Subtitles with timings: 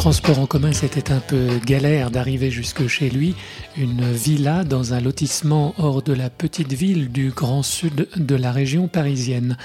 [0.00, 3.34] Transport en commun, c'était un peu galère d'arriver jusque chez lui,
[3.76, 8.50] une villa dans un lotissement hors de la petite ville du grand sud de la
[8.50, 9.58] région parisienne.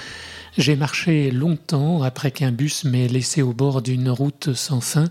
[0.58, 5.06] J'ai marché longtemps après qu'un bus m'ait laissé au bord d'une route sans fin.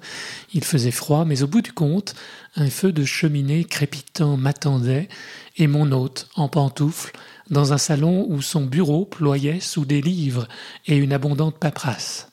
[0.54, 2.14] Il faisait froid, mais au bout du compte,
[2.56, 5.10] un feu de cheminée crépitant m'attendait,
[5.58, 7.14] et mon hôte, en pantoufles,
[7.50, 10.48] dans un salon où son bureau ployait sous des livres
[10.86, 12.28] et une abondante paperasse.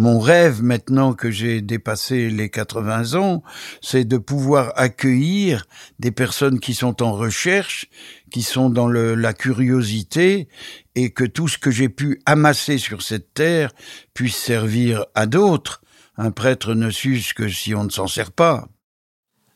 [0.00, 3.42] Mon rêve, maintenant que j'ai dépassé les 80 ans,
[3.82, 5.66] c'est de pouvoir accueillir
[5.98, 7.86] des personnes qui sont en recherche,
[8.30, 10.48] qui sont dans la curiosité,
[10.94, 13.72] et que tout ce que j'ai pu amasser sur cette terre
[14.14, 15.82] puisse servir à d'autres.
[16.16, 18.68] Un prêtre ne s'use que si on ne s'en sert pas.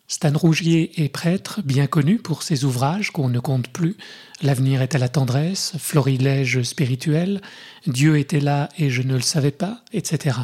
[0.06, 3.96] Stan Rougier est prêtre, bien connu pour ses ouvrages qu'on ne compte plus.
[4.42, 7.40] L'avenir est à la tendresse, florilège spirituel,
[7.86, 10.36] Dieu était là et je ne le savais pas, etc.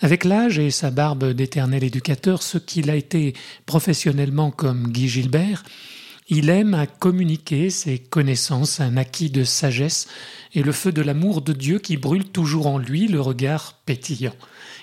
[0.00, 5.62] Avec l'âge et sa barbe d'éternel éducateur, ce qu'il a été professionnellement comme Guy Gilbert,
[6.28, 10.08] il aime à communiquer ses connaissances, un acquis de sagesse
[10.54, 14.34] et le feu de l'amour de Dieu qui brûle toujours en lui, le regard pétillant.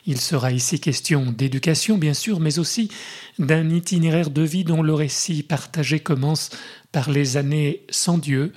[0.05, 2.91] Il sera ici question d'éducation, bien sûr, mais aussi
[3.39, 6.49] d'un itinéraire de vie dont le récit partagé commence
[6.91, 8.51] par les années sans Dieu,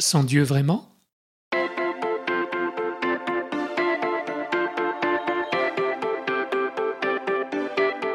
[0.00, 0.88] sans Dieu vraiment?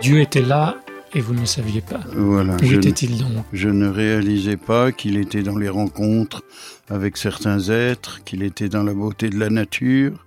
[0.01, 0.77] Dieu était là
[1.13, 1.99] et vous ne saviez pas.
[2.15, 2.55] Voilà.
[2.55, 3.43] Où était-il donc?
[3.51, 6.43] Je ne réalisais pas qu'il était dans les rencontres
[6.89, 10.25] avec certains êtres, qu'il était dans la beauté de la nature,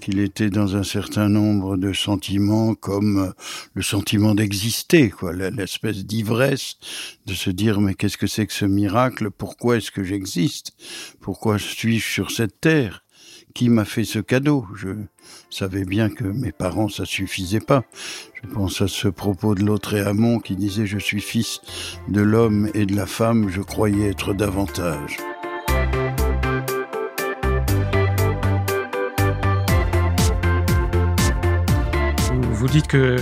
[0.00, 3.32] qu'il était dans un certain nombre de sentiments comme euh,
[3.74, 6.76] le sentiment d'exister, quoi, l'espèce d'ivresse
[7.26, 9.30] de se dire mais qu'est-ce que c'est que ce miracle?
[9.30, 10.72] Pourquoi est-ce que j'existe?
[11.20, 13.02] Pourquoi suis-je sur cette terre?
[13.54, 14.66] Qui m'a fait ce cadeau?
[14.76, 14.90] Je
[15.48, 17.84] savais bien que mes parents ça suffisait pas.
[18.42, 21.60] Je pense à ce propos de l'autre Amon qui disait je suis fils
[22.08, 25.16] de l'homme et de la femme, je croyais être davantage.
[32.56, 33.16] Vous dites que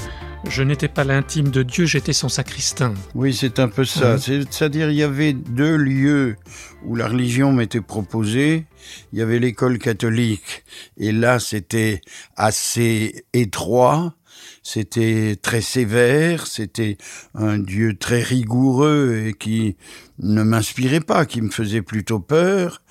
[0.49, 2.95] je n'étais pas l'intime de Dieu, j'étais son sacristain.
[3.17, 4.17] Oui, c'est un peu ça.
[4.17, 6.37] C'est-à-dire, il y avait deux lieux
[6.84, 8.67] où la religion m'était proposée.
[9.12, 10.65] Il y avait l'école catholique,
[10.97, 12.00] et là, c'était
[12.37, 14.15] assez étroit.
[14.62, 16.97] C'était très sévère, c'était
[17.34, 19.77] un Dieu très rigoureux et qui
[20.19, 22.83] ne m'inspirait pas, qui me faisait plutôt peur.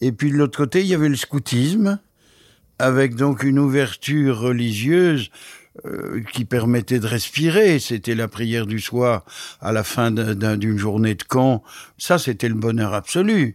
[0.00, 2.00] Et puis de l'autre côté, il y avait le scoutisme,
[2.78, 5.30] avec donc une ouverture religieuse
[5.84, 7.78] euh, qui permettait de respirer.
[7.78, 9.24] C'était la prière du soir
[9.60, 11.62] à la fin d'une journée de camp.
[11.96, 13.54] Ça, c'était le bonheur absolu.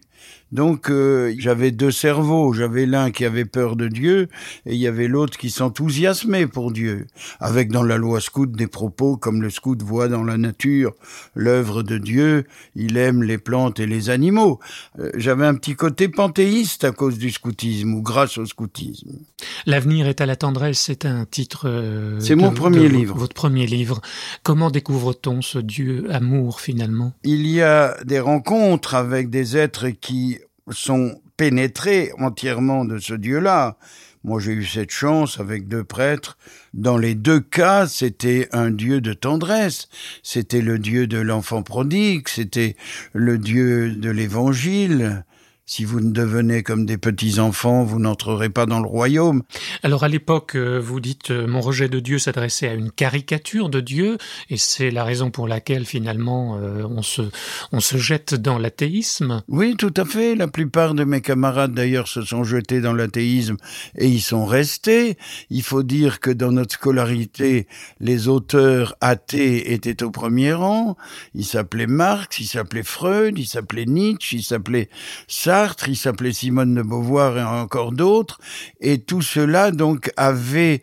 [0.55, 4.29] Donc euh, j'avais deux cerveaux, j'avais l'un qui avait peur de Dieu
[4.65, 7.07] et il y avait l'autre qui s'enthousiasmait pour Dieu,
[7.41, 10.93] avec dans la loi scout des propos comme le scout voit dans la nature
[11.35, 14.59] l'œuvre de Dieu, il aime les plantes et les animaux.
[14.97, 19.11] Euh, j'avais un petit côté panthéiste à cause du scoutisme ou grâce au scoutisme.
[19.65, 21.67] L'avenir est à la tendresse, c'est un titre.
[21.67, 23.17] Euh, c'est mon premier livre.
[23.17, 23.99] Votre premier livre.
[24.43, 27.11] Comment découvre-t-on ce Dieu amour finalement?
[27.25, 30.39] Il y a des rencontres avec des êtres qui
[30.71, 33.77] sont pénétrés entièrement de ce Dieu-là.
[34.23, 36.37] Moi, j'ai eu cette chance avec deux prêtres.
[36.73, 39.87] Dans les deux cas, c'était un Dieu de tendresse.
[40.23, 42.27] C'était le Dieu de l'enfant prodigue.
[42.27, 42.75] C'était
[43.13, 45.25] le Dieu de l'évangile.
[45.67, 49.41] Si vous ne devenez comme des petits-enfants, vous n'entrerez pas dans le royaume.
[49.81, 53.69] Alors à l'époque, euh, vous dites euh, mon rejet de Dieu s'adressait à une caricature
[53.69, 54.19] de Dieu,
[54.51, 57.23] et c'est la raison pour laquelle finalement euh, on, se,
[57.71, 59.41] on se jette dans l'athéisme.
[59.47, 60.35] Oui, tout à fait.
[60.35, 63.57] La plupart de mes camarades d'ailleurs se sont jetés dans l'athéisme
[63.97, 65.17] et y sont restés.
[65.49, 67.65] Il faut dire que dans notre scolarité,
[67.99, 70.95] les auteurs athées étaient au premier rang.
[71.33, 74.89] Ils s'appelaient Marx, ils s'appelaient Freud, ils s'appelaient Nietzsche, ils s'appelaient
[75.27, 75.54] ça
[75.87, 78.39] il s'appelait Simone de Beauvoir et encore d'autres,
[78.81, 80.81] et tout cela donc avait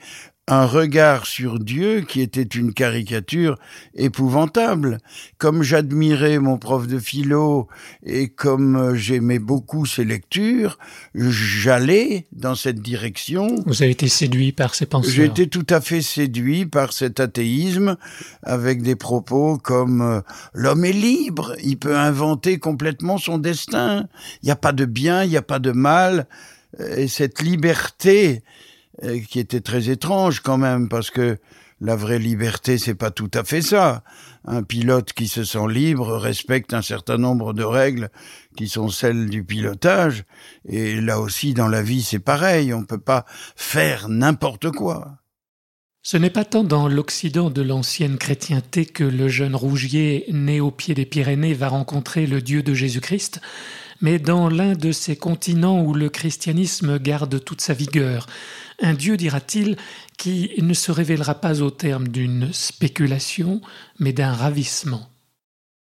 [0.53, 3.59] un regard sur Dieu qui était une caricature
[3.95, 4.99] épouvantable.
[5.39, 7.69] Comme j'admirais mon prof de philo
[8.05, 10.79] et comme j'aimais beaucoup ses lectures,
[11.15, 13.57] j'allais dans cette direction.
[13.67, 17.21] Vous avez été séduit par ces pensées J'ai été tout à fait séduit par cet
[17.21, 17.97] athéisme
[18.43, 20.21] avec des propos comme euh,
[20.53, 24.07] l'homme est libre, il peut inventer complètement son destin.
[24.43, 26.27] Il n'y a pas de bien, il n'y a pas de mal.
[26.97, 28.72] Et cette liberté euh,
[29.29, 31.39] qui était très étrange quand même, parce que
[31.81, 34.05] la vraie liberté, c'est pas tout à fait ça.
[34.45, 38.11] Un pilote qui se sent libre respecte un certain nombre de règles
[38.57, 40.23] qui sont celles du pilotage.
[40.65, 42.73] Et là aussi, dans la vie, c'est pareil.
[42.73, 43.25] On peut pas
[43.57, 45.19] faire n'importe quoi.
[46.05, 50.71] Ce n'est pas tant dans l'Occident de l'ancienne chrétienté que le jeune Rougier, né au
[50.71, 53.41] pied des Pyrénées, va rencontrer le Dieu de Jésus-Christ,
[54.03, 58.27] mais dans l'un de ces continents où le christianisme garde toute sa vigueur.
[58.81, 59.77] Un Dieu, dira-t-il,
[60.19, 63.63] qui ne se révélera pas au terme d'une spéculation,
[63.99, 65.09] mais d'un ravissement.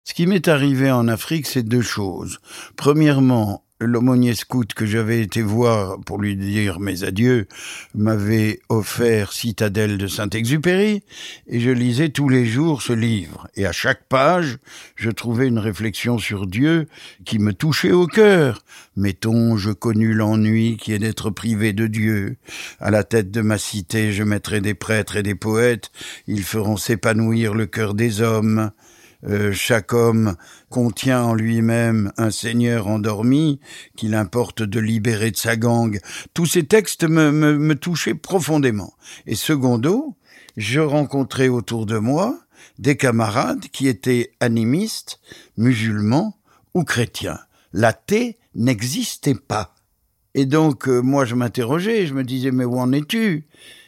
[0.03, 2.39] Ce qui m'est arrivé en Afrique, c'est deux choses.
[2.75, 7.47] Premièrement, l'aumônier scout que j'avais été voir pour lui dire mes adieux
[7.95, 11.03] m'avait offert Citadelle de Saint-Exupéry
[11.47, 14.57] et je lisais tous les jours ce livre et à chaque page
[14.95, 16.87] je trouvais une réflexion sur Dieu
[17.25, 18.63] qui me touchait au cœur.
[18.95, 22.37] Mettons, je connus l'ennui qui est d'être privé de Dieu.
[22.79, 25.91] À la tête de ma cité, je mettrai des prêtres et des poètes,
[26.27, 28.71] ils feront s'épanouir le cœur des hommes.
[29.27, 30.35] Euh, chaque homme
[30.69, 33.59] contient en lui-même un seigneur endormi
[33.95, 35.99] qu'il importe de libérer de sa gangue.
[36.33, 38.93] Tous ces textes me, touchaient profondément.
[39.27, 40.15] Et secondo,
[40.57, 42.39] je rencontrais autour de moi
[42.79, 45.19] des camarades qui étaient animistes,
[45.57, 46.37] musulmans
[46.73, 47.39] ou chrétiens.
[47.73, 49.75] L'athée n'existait pas.
[50.33, 53.45] Et donc, euh, moi, je m'interrogeais, je me disais, mais où en es-tu?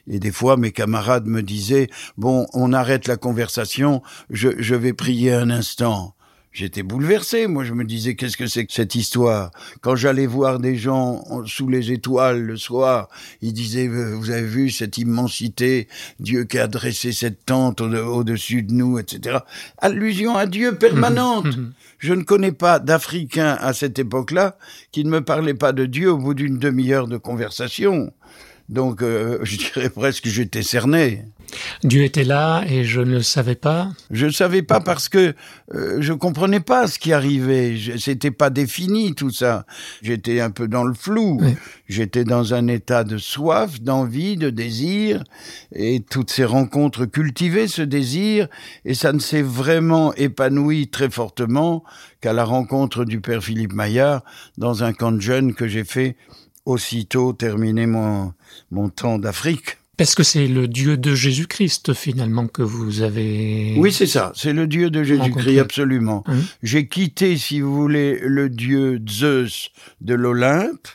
[0.08, 4.94] Et des fois, mes camarades me disaient, bon, on arrête la conversation, je, je vais
[4.94, 6.16] prier un instant.
[6.54, 9.50] J'étais bouleversé, moi je me disais qu'est-ce que c'est que cette histoire?
[9.82, 13.08] Quand j'allais voir des gens sous les étoiles le soir,
[13.42, 15.88] ils disaient vous avez vu cette immensité,
[16.20, 19.40] Dieu qui a dressé cette tente au-dessus de nous, etc.
[19.80, 21.48] Allusion à Dieu permanente.
[22.04, 24.58] je ne connais pas d'Africain à cette époque-là
[24.92, 28.12] qui ne me parlait pas de Dieu au bout d'une demi-heure de conversation.
[28.74, 31.24] Donc, euh, je dirais presque que j'étais cerné.
[31.84, 33.92] Dieu était là et je ne le savais pas.
[34.10, 35.36] Je ne savais pas parce que
[35.76, 37.78] euh, je comprenais pas ce qui arrivait.
[38.00, 39.68] C'était pas défini tout ça.
[40.02, 41.38] J'étais un peu dans le flou.
[41.40, 41.54] Oui.
[41.88, 45.24] J'étais dans un état de soif, d'envie, de désir,
[45.76, 48.48] et toutes ces rencontres cultivaient ce désir,
[48.84, 51.84] et ça ne s'est vraiment épanoui très fortement
[52.20, 54.24] qu'à la rencontre du père Philippe Maillard
[54.58, 56.16] dans un camp de jeunes que j'ai fait
[56.66, 58.34] aussitôt terminé mon,
[58.72, 59.78] mon temps d'Afrique.
[60.00, 64.54] Est-ce que c'est le Dieu de Jésus-Christ finalement que vous avez Oui, c'est ça, c'est
[64.54, 66.24] le Dieu de Jésus-Christ, absolument.
[66.28, 69.70] Hein J'ai quitté, si vous voulez, le Dieu Zeus
[70.02, 70.88] de l'Olympe.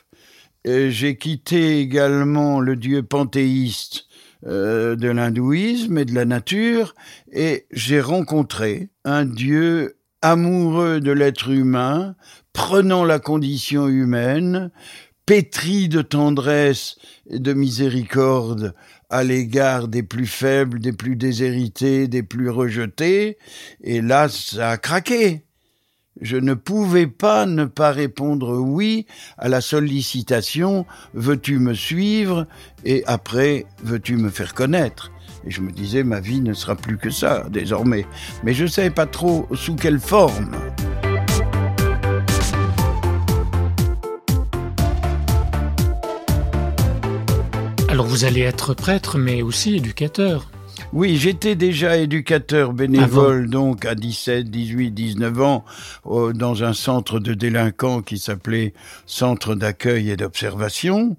[0.64, 4.08] J'ai quitté également le Dieu panthéiste
[4.46, 6.94] euh, de l'hindouisme et de la nature,
[7.32, 12.14] et j'ai rencontré un Dieu amoureux de l'être humain,
[12.52, 14.70] prenant la condition humaine,
[15.28, 16.96] pétri de tendresse
[17.28, 18.74] et de miséricorde
[19.10, 23.36] à l'égard des plus faibles, des plus déshérités, des plus rejetés,
[23.82, 25.44] et là ça a craqué.
[26.22, 32.46] Je ne pouvais pas ne pas répondre oui à la sollicitation Veux-tu me suivre
[32.86, 35.12] et après Veux-tu me faire connaître?
[35.44, 38.06] Et je me disais ma vie ne sera plus que ça désormais,
[38.44, 40.56] mais je ne savais pas trop sous quelle forme.
[47.98, 50.52] Alors vous allez être prêtre, mais aussi éducateur.
[50.92, 53.50] Oui, j'étais déjà éducateur bénévole, Avant.
[53.50, 55.64] donc à 17, 18, 19 ans,
[56.06, 58.72] euh, dans un centre de délinquants qui s'appelait
[59.06, 61.16] Centre d'accueil et d'observation.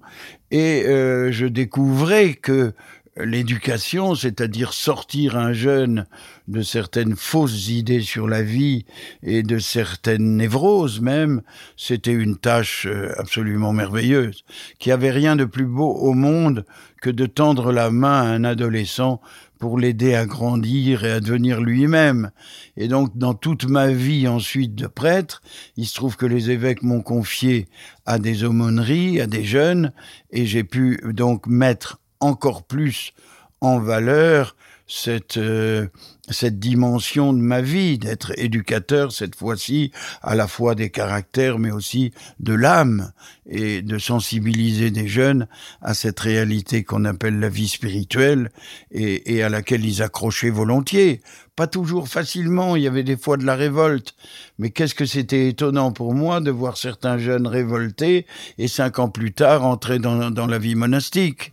[0.50, 2.72] Et euh, je découvrais que
[3.16, 6.06] l'éducation, c'est-à-dire sortir un jeune
[6.48, 8.84] de certaines fausses idées sur la vie
[9.22, 11.42] et de certaines névroses même,
[11.76, 14.44] c'était une tâche euh, absolument merveilleuse,
[14.78, 16.64] qui avait rien de plus beau au monde
[17.00, 19.20] que de tendre la main à un adolescent
[19.58, 22.30] pour l'aider à grandir et à devenir lui-même.
[22.76, 25.42] Et donc, dans toute ma vie ensuite de prêtre,
[25.76, 27.68] il se trouve que les évêques m'ont confié
[28.06, 29.92] à des aumôneries, à des jeunes,
[30.30, 33.12] et j'ai pu donc mettre encore plus
[33.60, 34.56] en valeur
[34.90, 35.86] cette euh,
[36.28, 41.70] cette dimension de ma vie d'être éducateur cette fois-ci à la fois des caractères mais
[41.70, 43.12] aussi de l'âme
[43.48, 45.46] et de sensibiliser des jeunes
[45.80, 48.50] à cette réalité qu'on appelle la vie spirituelle
[48.90, 51.20] et, et à laquelle ils accrochaient volontiers.
[51.54, 54.14] Pas toujours facilement il y avait des fois de la révolte.
[54.58, 58.26] Mais qu'est-ce que c'était étonnant pour moi de voir certains jeunes révoltés
[58.58, 61.52] et cinq ans plus tard entrer dans, dans la vie monastique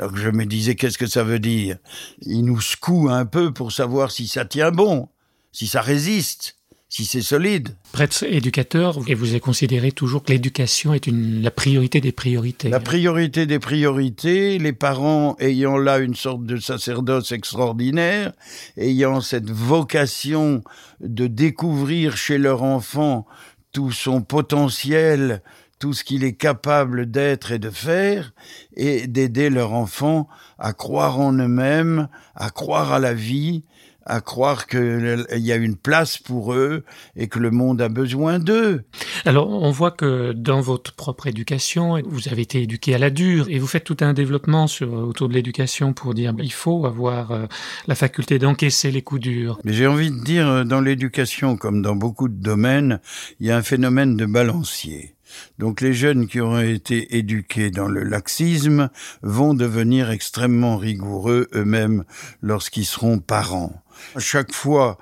[0.00, 1.76] donc je me disais, qu'est-ce que ça veut dire?
[2.22, 5.08] Il nous secoue un peu pour savoir si ça tient bon,
[5.52, 6.56] si ça résiste,
[6.88, 7.76] si c'est solide.
[7.92, 12.70] Prêtre éducateur, et vous avez considéré toujours que l'éducation est une, la priorité des priorités.
[12.70, 18.32] La priorité des priorités, les parents ayant là une sorte de sacerdoce extraordinaire,
[18.78, 20.64] ayant cette vocation
[21.00, 23.26] de découvrir chez leur enfant
[23.72, 25.42] tout son potentiel,
[25.80, 28.32] tout ce qu'il est capable d'être et de faire,
[28.76, 33.64] et d'aider leur enfant à croire en eux-mêmes, à croire à la vie,
[34.04, 36.84] à croire qu'il y a une place pour eux
[37.16, 38.82] et que le monde a besoin d'eux.
[39.24, 43.46] Alors, on voit que dans votre propre éducation, vous avez été éduqué à la dure
[43.48, 47.30] et vous faites tout un développement sur, autour de l'éducation pour dire il faut avoir
[47.30, 47.46] euh,
[47.86, 49.58] la faculté d'encaisser les coups durs.
[49.64, 53.00] Mais j'ai envie de dire, euh, dans l'éducation, comme dans beaucoup de domaines,
[53.38, 55.14] il y a un phénomène de balancier.
[55.58, 58.90] Donc les jeunes qui auront été éduqués dans le laxisme
[59.22, 62.04] vont devenir extrêmement rigoureux eux-mêmes
[62.42, 63.82] lorsqu'ils seront parents.
[64.18, 64.98] Chaque fois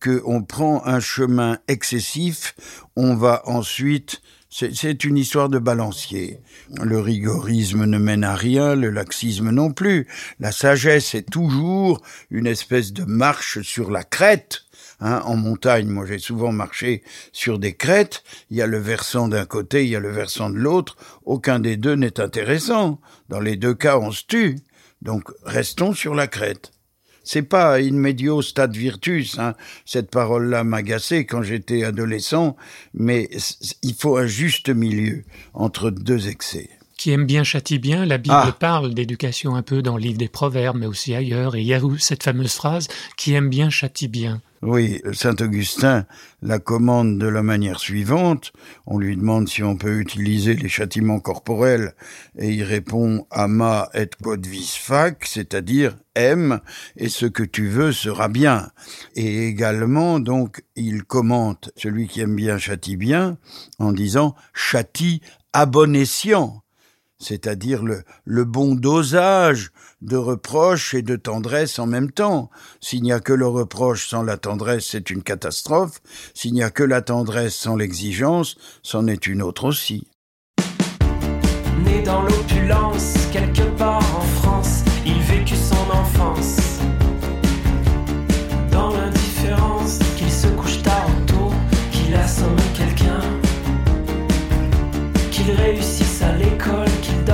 [0.00, 2.54] qu'on prend un chemin excessif,
[2.96, 4.20] on va ensuite
[4.54, 6.38] c'est une histoire de balancier.
[6.82, 10.06] Le rigorisme ne mène à rien, le laxisme non plus.
[10.40, 14.64] La sagesse est toujours une espèce de marche sur la crête
[15.04, 19.26] Hein, en montagne, moi j'ai souvent marché sur des crêtes, il y a le versant
[19.26, 23.00] d'un côté, il y a le versant de l'autre, aucun des deux n'est intéressant.
[23.28, 24.60] Dans les deux cas, on se tue.
[25.00, 26.70] Donc restons sur la crête.
[27.24, 29.54] C'est pas in medio stat virtus, hein.
[29.84, 32.56] cette parole-là m'agaçait quand j'étais adolescent,
[32.94, 33.28] mais
[33.82, 36.70] il faut un juste milieu entre deux excès
[37.02, 38.06] qui aime bien châtie bien.
[38.06, 38.56] La Bible ah.
[38.56, 41.56] parle d'éducation un peu dans le livre des Proverbes, mais aussi ailleurs.
[41.56, 44.40] Et il y a cette fameuse phrase qui aime bien châtie bien.
[44.62, 46.06] Oui, Saint Augustin
[46.42, 48.52] la commande de la manière suivante.
[48.86, 51.94] On lui demande si on peut utiliser les châtiments corporels
[52.38, 56.60] et il répond ama et quod vis fac, c'est-à-dire aime
[56.96, 58.70] et ce que tu veux sera bien.
[59.16, 63.38] Et également, donc, il commente celui qui aime bien châtie bien
[63.80, 65.20] en disant châtie
[65.52, 66.62] à bon escient
[67.22, 72.50] c'est-à-dire le, bon dosage de reproche et de tendresse en même temps.
[72.80, 76.00] S'il n'y a que le reproche sans la tendresse, c'est une catastrophe.
[76.34, 80.06] S'il n'y a que la tendresse sans l'exigence, c'en est une autre aussi.
[81.84, 86.56] Né dans l'opulence, quelque part en France, il vécut son enfance.
[88.70, 91.52] Dans l'indifférence, qu'il se couche tard tôt,
[91.90, 93.20] qu'il assomme quelqu'un,
[95.30, 96.01] qu'il réussisse à
[96.42, 96.86] l'école,
[97.26, 97.31] dans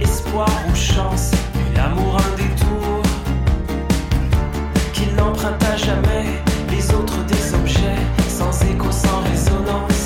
[0.00, 1.30] espoir ou chance,
[1.74, 3.02] l'amour un détour,
[4.92, 6.24] qu'il n'emprunta jamais
[6.70, 9.97] les autres des objets, sans écho, sans résonance,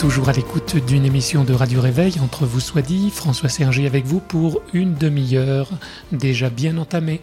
[0.00, 4.06] toujours à l'écoute d'une émission de Radio Réveil, entre vous soit dit, François Sergi avec
[4.06, 5.68] vous pour une demi-heure
[6.10, 7.20] déjà bien entamée.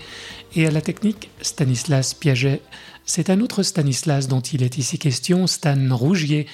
[0.56, 2.62] Et à la technique, Stanislas Piaget.
[3.04, 6.46] C'est un autre Stanislas dont il est ici question, Stan Rougier,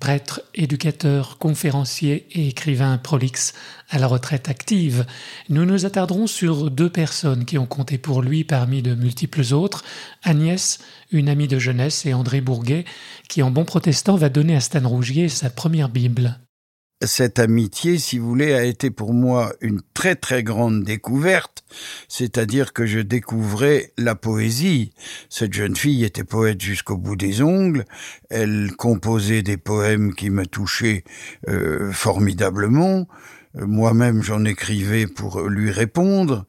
[0.00, 3.52] prêtre, éducateur, conférencier et écrivain prolixe
[3.90, 5.06] à la retraite active.
[5.48, 9.84] Nous nous attarderons sur deux personnes qui ont compté pour lui parmi de multiples autres,
[10.24, 10.78] Agnès,
[11.12, 12.84] une amie de jeunesse, et André Bourguet,
[13.28, 16.40] qui en bon protestant va donner à Stan Rougier sa première Bible.
[17.02, 21.64] Cette amitié, si vous voulez, a été pour moi une très très grande découverte,
[22.08, 24.92] c'est-à-dire que je découvrais la poésie.
[25.30, 27.86] Cette jeune fille était poète jusqu'au bout des ongles,
[28.28, 31.04] elle composait des poèmes qui me touchaient
[31.48, 33.08] euh, formidablement,
[33.54, 36.46] moi-même j'en écrivais pour lui répondre,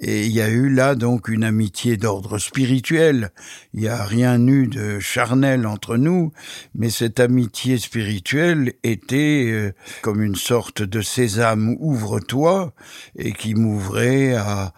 [0.00, 3.30] et il y a eu là donc une amitié d'ordre spirituel.
[3.72, 6.32] Il n'y a rien eu de charnel entre nous,
[6.74, 12.74] mais cette amitié spirituelle était euh, comme une sorte de sésame ouvre-toi,
[13.16, 14.74] et qui m'ouvrait à,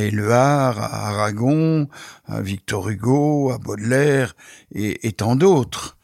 [0.00, 1.88] Éluard, à Aragon,
[2.26, 4.36] à Victor Hugo, à Baudelaire,
[4.72, 5.96] et, tant d'autres.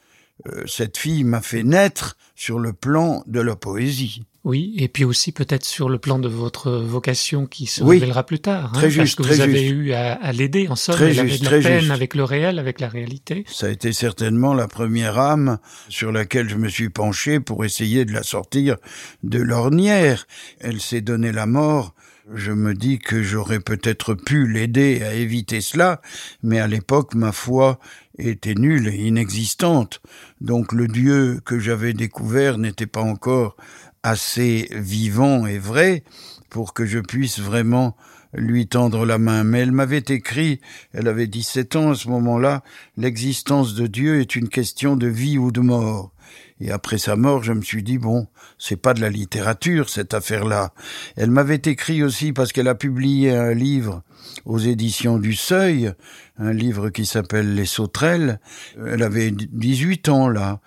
[0.46, 4.24] Euh, cette fille m'a fait naître sur le plan de la poésie.
[4.44, 8.24] Oui, et puis aussi peut-être sur le plan de votre vocation qui se Oui, révélera
[8.26, 8.66] plus tard.
[8.66, 9.72] hein, très parce juste, que très vous avez juste.
[9.72, 11.92] eu à, à l'aider, en somme, Très elle avait juste, de la peine juste.
[11.92, 13.44] avec le réel, avec la réalité.
[13.48, 18.04] Ça a été certainement la première âme sur laquelle je me suis penché pour essayer
[18.04, 18.76] de la sortir
[19.22, 20.26] de l'ornière.
[20.60, 21.94] Elle s'est donné la mort.
[22.34, 26.00] Je me dis que j'aurais peut-être pu l'aider à éviter cela,
[26.42, 27.78] mais à l'époque, ma foi
[28.18, 30.00] était nulle et inexistante.
[30.40, 33.56] Donc le Dieu que j'avais découvert n'était pas encore
[34.04, 36.04] assez vivant et vrai
[36.50, 37.96] pour que je puisse vraiment
[38.34, 39.42] lui tendre la main.
[39.42, 40.60] Mais elle m'avait écrit,
[40.92, 42.62] elle avait 17 ans à ce moment-là,
[42.96, 46.12] l'existence de Dieu est une question de vie ou de mort.
[46.60, 50.14] Et après sa mort, je me suis dit, bon, c'est pas de la littérature, cette
[50.14, 50.72] affaire-là.
[51.16, 54.02] Elle m'avait écrit aussi parce qu'elle a publié un livre
[54.44, 55.92] aux éditions du Seuil,
[56.38, 58.40] un livre qui s'appelle Les Sauterelles.
[58.86, 60.60] Elle avait 18 ans, là.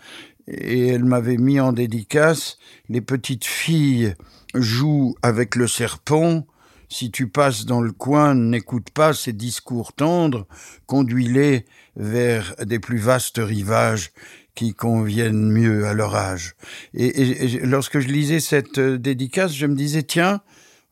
[0.48, 2.58] Et elle m'avait mis en dédicace,
[2.90, 4.14] les petites filles
[4.56, 6.46] jouent avec le serpent,
[6.90, 10.48] si tu passes dans le coin, n'écoute pas ces discours tendres,
[10.86, 11.66] conduis-les
[11.98, 14.12] vers des plus vastes rivages
[14.56, 16.56] qui conviennent mieux à leur âge.
[16.94, 20.42] Et, et- lorsque je lisais cette euh, dédicace, je me disais, tiens,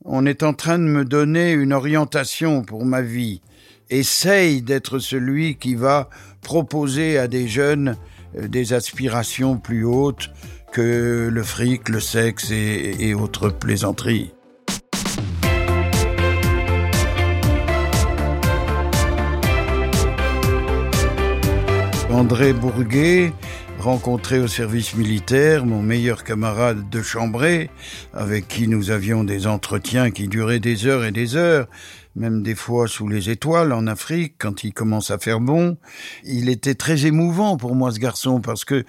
[0.04, 3.41] on est en train de me donner une orientation pour ma vie.
[3.89, 6.10] Essaye d'être celui qui va
[6.41, 7.98] proposer à des jeunes
[8.41, 10.30] des aspirations plus hautes
[10.71, 14.32] que le fric, le sexe et, et autres plaisanteries.
[22.15, 23.34] André Bourguet,
[23.78, 27.69] rencontré au service militaire, mon meilleur camarade de chambrée,
[28.13, 31.67] avec qui nous avions des entretiens qui duraient des heures et des heures,
[32.15, 35.78] même des fois sous les étoiles en Afrique, quand il commence à faire bon.
[36.23, 38.86] Il était très émouvant pour moi, ce garçon, parce que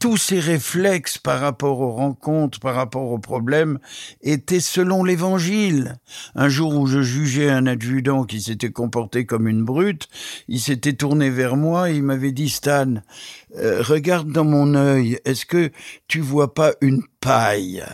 [0.00, 3.78] tous ses réflexes par rapport aux rencontres, par rapport aux problèmes,
[4.22, 5.98] étaient selon l'évangile.
[6.34, 10.08] Un jour où je jugeais un adjudant qui s'était comporté comme une brute,
[10.48, 12.94] il s'était tourné vers moi et il m'avait dit, Stan,
[13.58, 15.70] euh, regarde dans mon œil, est-ce que
[16.08, 17.84] tu vois pas une paille?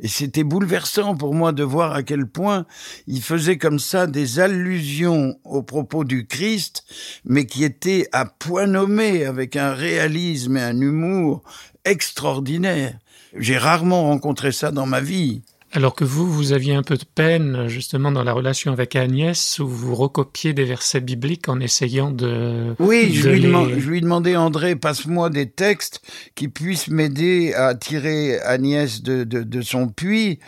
[0.00, 2.66] Et c'était bouleversant pour moi de voir à quel point
[3.06, 6.84] il faisait comme ça des allusions aux propos du Christ,
[7.24, 11.42] mais qui étaient à point nommé avec un réalisme et un humour
[11.84, 12.98] extraordinaire.
[13.36, 15.42] J'ai rarement rencontré ça dans ma vie.
[15.72, 19.58] Alors que vous, vous aviez un peu de peine justement dans la relation avec Agnès,
[19.58, 22.74] où vous recopiez des versets bibliques en essayant de...
[22.78, 26.00] Oui, je, lui, les- je lui demandais, André, passe-moi des textes
[26.34, 30.38] qui puissent m'aider à tirer Agnès de, de, de son puits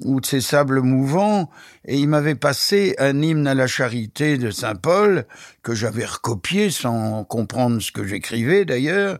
[0.00, 1.50] ou de ses sables mouvants.
[1.84, 5.26] Et il m'avait passé un hymne à la charité de Saint Paul,
[5.62, 9.18] que j'avais recopié sans comprendre ce que j'écrivais d'ailleurs.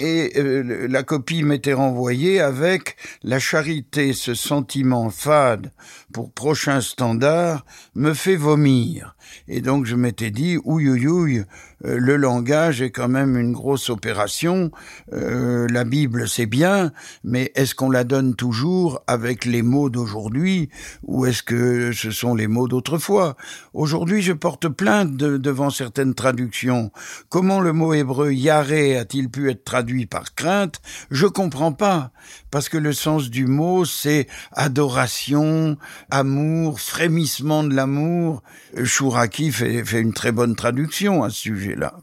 [0.00, 5.72] Et euh, la copie m'était renvoyée avec la charité, ce sentiment fade
[6.12, 9.16] pour prochain standard, me fait vomir.
[9.46, 11.44] Et donc je m'étais dit, ouille ouille ouille,
[11.84, 14.70] euh, le langage est quand même une grosse opération.
[15.12, 16.92] Euh, la Bible c'est bien,
[17.22, 20.68] mais est-ce qu'on la donne toujours avec les mots d'aujourd'hui
[21.04, 23.36] ou est-ce que ce sont les mots d'autrefois?
[23.72, 26.90] Aujourd'hui, je porte plainte de- devant certaines traductions.
[27.28, 30.80] Comment le mot hébreu yaré a-t-il pu être traduit par crainte?
[31.10, 32.10] Je comprends pas,
[32.50, 35.76] parce que le sens du mot c'est adoration,
[36.10, 38.42] amour, frémissement de l'amour.
[38.78, 41.94] Euh, Chouraki fait, fait une très bonne traduction à ce sujet-là.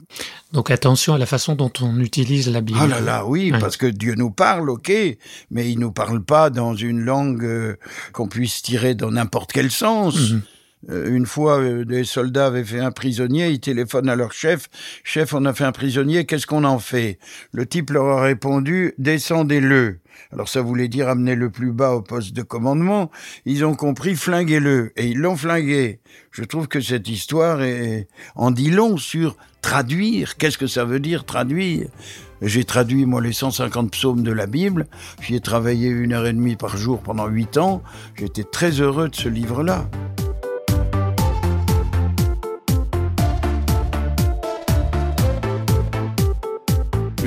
[0.54, 2.80] Donc attention à la façon dont on utilise la Bible.
[2.82, 3.60] Ah là là, oui, Ouais.
[3.60, 4.92] parce que Dieu nous parle, ok,
[5.52, 7.76] mais il nous parle pas dans une langue euh,
[8.14, 10.32] qu'on puisse tirer dans n'importe quel sens.
[10.32, 10.42] Mhm.
[10.88, 14.70] Une fois, euh, des soldats avaient fait un prisonnier, ils téléphonent à leur chef.
[15.04, 17.20] Chef, on a fait un prisonnier, qu'est-ce qu'on en fait?
[17.52, 20.00] Le type leur a répondu, descendez-le.
[20.32, 23.12] Alors ça voulait dire amenez-le plus bas au poste de commandement.
[23.46, 24.92] Ils ont compris, flinguez-le.
[24.96, 26.00] Et ils l'ont flingué.
[26.32, 30.38] Je trouve que cette histoire est, en dit long sur traduire.
[30.38, 31.88] Qu'est-ce que ça veut dire traduire?
[32.42, 34.88] J'ai traduit, moi, les 150 psaumes de la Bible.
[35.22, 37.82] J'y ai travaillé une heure et demie par jour pendant huit ans.
[38.16, 39.90] J'étais très heureux de ce livre-là.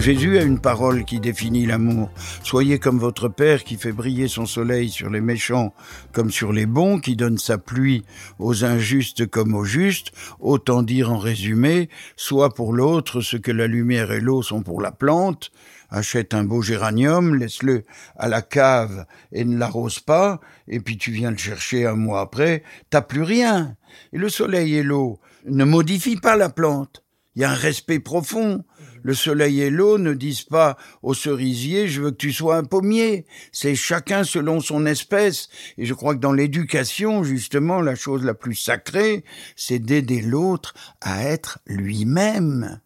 [0.00, 2.10] Jésus a une parole qui définit l'amour.
[2.42, 5.74] Soyez comme votre Père qui fait briller son soleil sur les méchants
[6.12, 8.02] comme sur les bons, qui donne sa pluie
[8.38, 10.12] aux injustes comme aux justes.
[10.40, 14.80] Autant dire en résumé, soit pour l'autre ce que la lumière et l'eau sont pour
[14.80, 15.50] la plante.
[15.90, 17.82] Achète un beau géranium, laisse-le
[18.16, 22.20] à la cave et ne l'arrose pas, et puis tu viens le chercher un mois
[22.20, 23.76] après, t'as plus rien.
[24.14, 27.04] Et le soleil et l'eau ne modifient pas la plante.
[27.36, 28.64] Il y a un respect profond.
[29.02, 32.64] Le soleil et l'eau ne disent pas au cerisier je veux que tu sois un
[32.64, 33.26] pommier.
[33.52, 35.48] C'est chacun selon son espèce.
[35.78, 39.24] Et je crois que dans l'éducation, justement, la chose la plus sacrée,
[39.56, 42.80] c'est d'aider l'autre à être lui-même.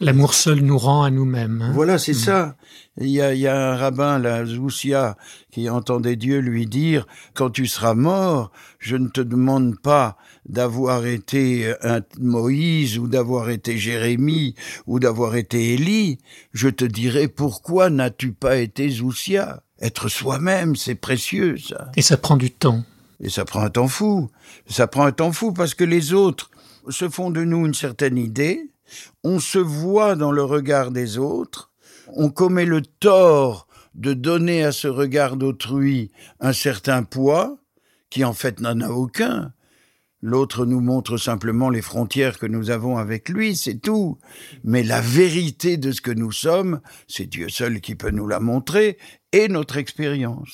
[0.00, 1.62] L'amour seul nous rend à nous-mêmes.
[1.62, 1.70] hein.
[1.72, 2.56] Voilà, c'est ça.
[3.00, 5.16] Il y, a, il y a un rabbin, la Zoussia,
[5.52, 11.06] qui entendait Dieu lui dire, quand tu seras mort, je ne te demande pas d'avoir
[11.06, 14.54] été un Moïse ou d'avoir été Jérémie
[14.86, 16.18] ou d'avoir été Élie,
[16.52, 21.90] je te dirai pourquoi n'as-tu pas été Zoussia Être soi-même, c'est précieux, ça.
[21.96, 22.82] Et ça prend du temps.
[23.20, 24.28] Et ça prend un temps fou.
[24.68, 26.50] Ça prend un temps fou parce que les autres
[26.90, 28.68] se font de nous une certaine idée,
[29.22, 31.72] on se voit dans le regard des autres,
[32.14, 37.58] on commet le tort de donner à ce regard d'autrui un certain poids,
[38.10, 39.52] qui en fait n'en a aucun.
[40.20, 44.18] L'autre nous montre simplement les frontières que nous avons avec lui, c'est tout.
[44.62, 48.40] Mais la vérité de ce que nous sommes, c'est Dieu seul qui peut nous la
[48.40, 48.96] montrer,
[49.34, 50.48] et notre expérience.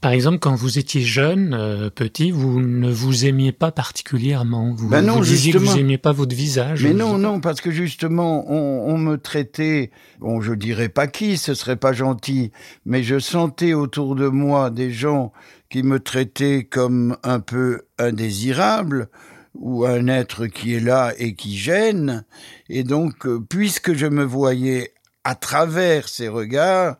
[0.00, 4.72] Par exemple, quand vous étiez jeune, euh, petit, vous ne vous aimiez pas particulièrement.
[4.76, 6.82] Vous, Ben non, vous disiez que vous aimiez pas votre visage.
[6.84, 11.06] Mais Vous- non, non, parce que justement, on, on me traitait, bon, je dirais pas
[11.08, 12.52] qui, ce serait pas gentil,
[12.86, 15.32] mais je sentais autour de moi des gens
[15.70, 19.08] qui me traitaient comme un peu indésirable
[19.54, 22.24] ou un être qui est là et qui gêne.
[22.68, 24.92] Et donc, euh, puisque je me voyais
[25.24, 26.96] à travers ces regards,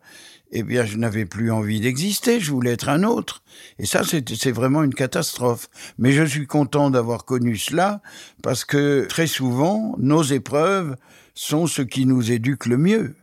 [0.50, 3.42] eh bien, je n'avais plus envie d'exister, je voulais être un autre.
[3.78, 5.68] Et ça, c'est vraiment une catastrophe.
[5.98, 8.00] Mais je suis content d'avoir connu cela,
[8.42, 10.96] parce que très souvent, nos épreuves
[11.34, 13.14] sont ce qui nous éduque le mieux.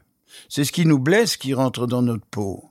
[0.50, 2.64] C'est ce qui nous blesse qui rentre dans notre peau.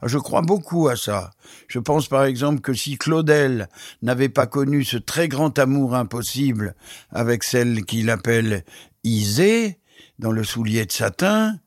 [0.00, 1.30] Ah, Je crois beaucoup à ça.
[1.68, 3.68] Je pense par exemple que si Claudel
[4.02, 6.74] n'avait pas connu ce très grand amour impossible
[7.10, 8.64] avec celle qu'il appelle
[9.04, 9.78] Isée,
[10.18, 11.58] dans le soulier de satin,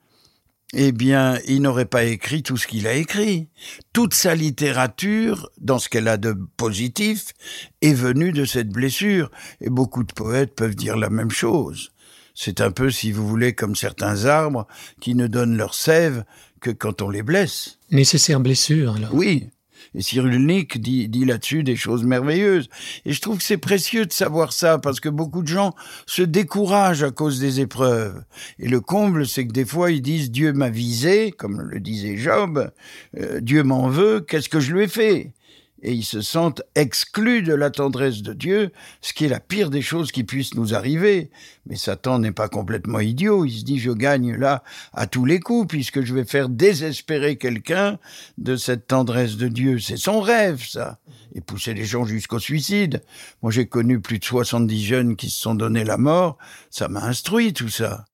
[0.74, 3.48] eh bien, il n'aurait pas écrit tout ce qu'il a écrit.
[3.94, 7.34] Toute sa littérature, dans ce qu'elle a de positif,
[7.82, 9.32] est venue de cette blessure.
[9.62, 11.92] Et beaucoup de poètes peuvent dire la même chose.
[12.36, 14.68] C'est un peu, si vous voulez, comme certains arbres
[15.00, 16.24] qui ne donnent leur sève
[16.60, 17.80] que quand on les blesse.
[17.92, 19.14] Nécessaire blessure, alors.
[19.14, 19.50] Oui.
[19.96, 22.70] Et Cyrulnik dit, dit là-dessus des choses merveilleuses.
[23.06, 25.74] Et je trouve que c'est précieux de savoir ça, parce que beaucoup de gens
[26.06, 28.24] se découragent à cause des épreuves.
[28.60, 32.18] Et le comble, c'est que des fois, ils disent Dieu m'a visé, comme le disait
[32.18, 32.72] Job,
[33.18, 35.34] euh, Dieu m'en veut, qu'est-ce que je lui ai fait?
[35.82, 39.70] Et ils se sentent exclus de la tendresse de Dieu, ce qui est la pire
[39.70, 41.30] des choses qui puissent nous arriver.
[41.66, 44.64] Mais Satan n'est pas complètement idiot, il se dit je gagne là
[44.94, 48.00] à tous les coups puisque je vais faire désespérer quelqu'un
[48.38, 49.80] de cette tendresse de Dieu.
[49.80, 51.00] C'est son rêve ça,
[51.34, 53.04] et pousser les gens jusqu'au suicide.
[53.42, 56.38] Moi j'ai connu plus de 70 jeunes qui se sont donné la mort,
[56.70, 58.06] ça m'a instruit tout ça.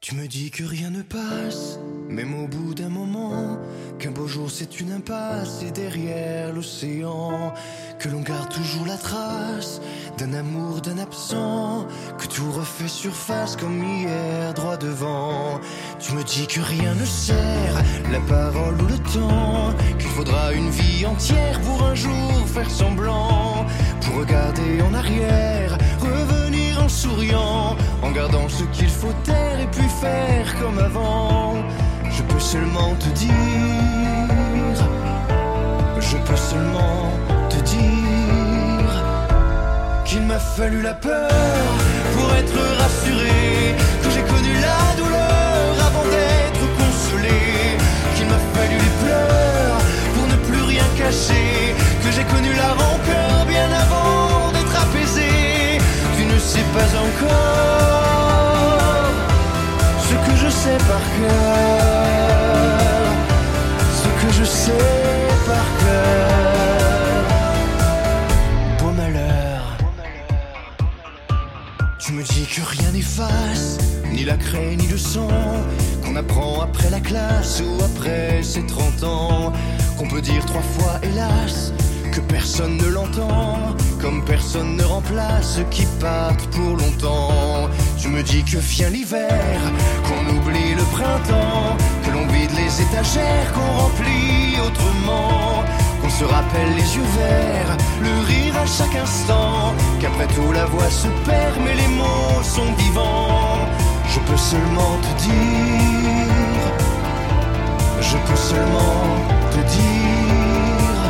[0.00, 3.56] Tu me dis que rien ne passe, même au bout d'un moment,
[4.02, 7.52] qu'un beau jour c'est une impasse et derrière l'océan,
[8.00, 9.80] que l'on garde toujours la trace
[10.18, 11.86] d'un amour d'un absent,
[12.18, 15.60] que tout refait surface comme hier droit devant.
[16.00, 17.76] Tu me dis que rien ne sert,
[18.10, 23.64] la parole ou le temps, qu'il faudra une vie entière pour un jour faire semblant,
[24.00, 29.88] pour regarder en arrière, revenir en souriant, en gardant ce qu'il faut taire et puis
[30.00, 31.54] faire comme avant.
[32.14, 33.30] Je peux seulement te dire,
[35.98, 37.10] je peux seulement
[37.48, 38.92] te dire
[40.04, 41.30] qu'il m'a fallu la peur
[42.14, 47.40] pour être rassuré, que j'ai connu la douleur avant d'être consolé,
[48.14, 49.78] qu'il m'a fallu les pleurs
[50.14, 55.80] pour ne plus rien cacher, que j'ai connu la rancœur bien avant d'être apaisé.
[56.16, 57.91] Tu ne sais pas encore
[60.62, 62.60] sais par cœur,
[64.00, 64.86] ce que je sais
[65.44, 67.26] par cœur.
[68.78, 69.62] Beau malheur,
[71.98, 73.78] tu me dis que rien n'efface,
[74.12, 75.28] ni la craie ni le sang,
[76.04, 79.52] qu'on apprend après la classe ou après ses 30 ans,
[79.98, 81.72] qu'on peut dire trois fois hélas.
[82.12, 87.70] Que personne ne l'entend, comme personne ne remplace qui partent pour longtemps.
[88.02, 89.60] Tu me dis que vient l'hiver,
[90.02, 95.62] qu'on oublie le printemps, que l'on vide les étagères, qu'on remplit autrement,
[96.00, 100.90] qu'on se rappelle les yeux verts, le rire à chaque instant, qu'après tout la voix
[100.90, 103.68] se perd, mais les mots sont vivants.
[104.12, 106.58] Je peux seulement te dire,
[108.00, 109.06] je peux seulement
[109.52, 111.02] te dire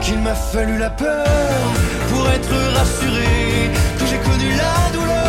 [0.00, 1.26] qu'il m'a fallu la peur
[2.08, 5.27] pour être rassuré, que j'ai connu la douleur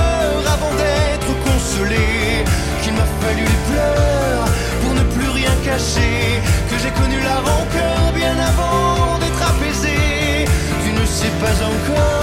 [1.88, 4.46] qu'il m'a fallu les pleurs
[4.82, 10.46] pour ne plus rien cacher, que j'ai connu la rancœur bien avant d'être apaisé.
[10.84, 12.20] Tu ne sais pas encore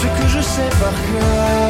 [0.00, 1.63] ce que je sais par cœur.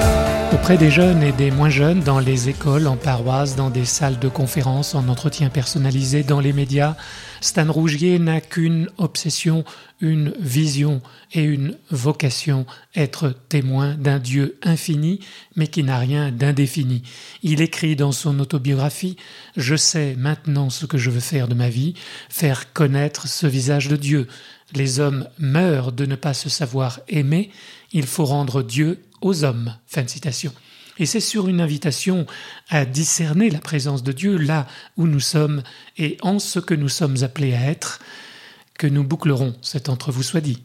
[0.65, 4.19] Auprès des jeunes et des moins jeunes, dans les écoles, en paroisse, dans des salles
[4.19, 6.97] de conférences, en entretien personnalisé, dans les médias,
[7.43, 9.67] Stan Rougier n'a qu'une obsession,
[10.01, 11.03] une vision
[11.35, 15.21] et une vocation, être témoin d'un Dieu infini,
[15.55, 17.03] mais qui n'a rien d'indéfini.
[17.43, 19.19] Il écrit dans son autobiographie
[19.59, 21.93] Je sais maintenant ce que je veux faire de ma vie,
[22.31, 24.29] faire connaître ce visage de Dieu.
[24.75, 27.51] Les hommes meurent de ne pas se savoir aimer,
[27.93, 29.75] il faut rendre Dieu aux hommes.
[29.87, 30.53] Fin de citation.
[30.99, 32.27] Et c'est sur une invitation
[32.69, 35.63] à discerner la présence de Dieu là où nous sommes
[35.99, 38.01] et en ce que nous sommes appelés à être
[38.79, 40.63] que nous bouclerons cet entre vous soit dit.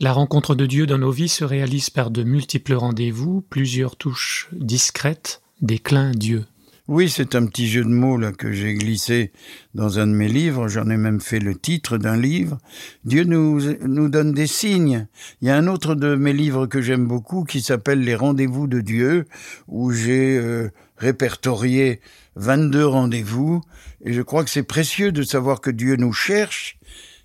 [0.00, 4.48] La rencontre de Dieu dans nos vies se réalise par de multiples rendez-vous, plusieurs touches
[4.52, 6.44] discrètes, des clins Dieu.
[6.86, 9.32] Oui, c'est un petit jeu de mots là que j'ai glissé
[9.74, 10.68] dans un de mes livres.
[10.68, 12.58] J'en ai même fait le titre d'un livre.
[13.06, 15.06] Dieu nous, nous donne des signes.
[15.40, 18.66] Il y a un autre de mes livres que j'aime beaucoup qui s'appelle Les rendez-vous
[18.66, 19.24] de Dieu,
[19.66, 20.68] où j'ai euh,
[20.98, 22.02] répertorié
[22.36, 23.62] 22 rendez-vous.
[24.04, 26.78] Et je crois que c'est précieux de savoir que Dieu nous cherche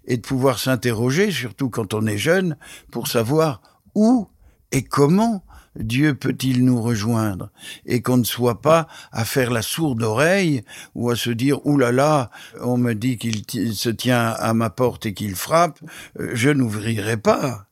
[0.06, 2.56] et de pouvoir s'interroger, surtout quand on est jeune,
[2.92, 3.62] pour savoir
[3.94, 4.30] où
[4.72, 5.44] et comment
[5.80, 7.50] Dieu peut-il nous rejoindre
[7.86, 10.64] et qu'on ne soit pas à faire la sourde oreille
[10.94, 12.30] ou à se dire Ouh là là,
[12.62, 15.80] on me dit qu'il se tient à ma porte et qu'il frappe,
[16.20, 17.66] euh, je n'ouvrirai pas.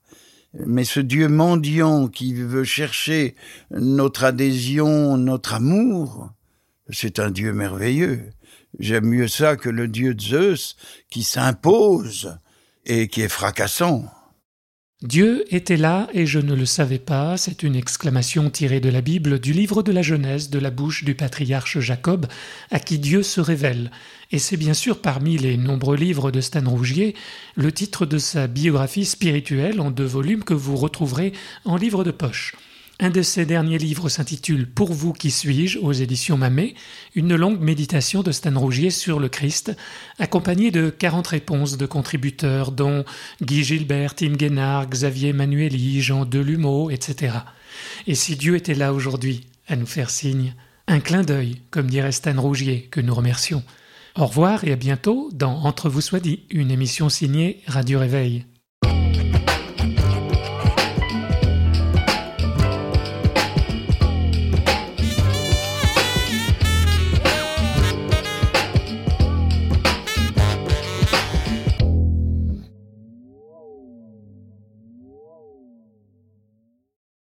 [0.65, 3.36] Mais ce Dieu mendiant qui veut chercher
[3.70, 6.32] notre adhésion, notre amour,
[6.89, 8.32] c'est un Dieu merveilleux.
[8.80, 10.76] J'aime mieux ça que le Dieu Zeus
[11.10, 12.38] qui s'impose
[12.86, 14.06] et qui est fracassant.
[15.04, 19.02] Dieu était là et je ne le savais pas, c'est une exclamation tirée de la
[19.02, 22.26] Bible du livre de la Genèse de la bouche du patriarche Jacob,
[22.72, 23.92] à qui Dieu se révèle.
[24.32, 27.14] Et c'est bien sûr parmi les nombreux livres de Stan Rougier
[27.56, 31.32] le titre de sa biographie spirituelle en deux volumes que vous retrouverez
[31.64, 32.56] en livre de poche.
[33.00, 36.74] Un de ses derniers livres s'intitule Pour vous qui suis-je aux éditions Mamet,
[37.14, 39.72] une longue méditation de Stan Rougier sur le Christ,
[40.18, 43.06] accompagnée de 40 réponses de contributeurs dont
[43.44, 47.36] Guy Gilbert, Tim Guénard, Xavier Manueli, Jean Delumeau, etc.
[48.08, 50.56] Et si Dieu était là aujourd'hui à nous faire signe,
[50.88, 53.64] un clin d'œil, comme dirait Stan Rougier, que nous remercions.
[54.16, 58.46] Au revoir et à bientôt dans Entre vous soit dit, une émission signée Radio Réveil.